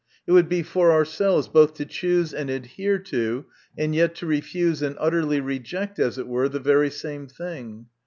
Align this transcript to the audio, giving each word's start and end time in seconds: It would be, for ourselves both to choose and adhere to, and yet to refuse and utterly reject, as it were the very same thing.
It 0.25 0.31
would 0.31 0.49
be, 0.49 0.63
for 0.63 0.91
ourselves 0.91 1.47
both 1.47 1.75
to 1.75 1.85
choose 1.85 2.33
and 2.33 2.49
adhere 2.49 2.97
to, 2.97 3.45
and 3.77 3.93
yet 3.93 4.15
to 4.15 4.25
refuse 4.25 4.81
and 4.81 4.95
utterly 4.99 5.39
reject, 5.39 5.99
as 5.99 6.17
it 6.17 6.27
were 6.27 6.49
the 6.49 6.59
very 6.59 6.89
same 6.89 7.27
thing. 7.27 7.85